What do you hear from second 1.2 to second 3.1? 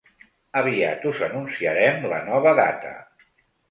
anunciarem la nova data.